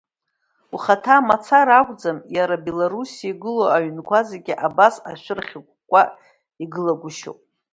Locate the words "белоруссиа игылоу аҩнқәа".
2.65-4.19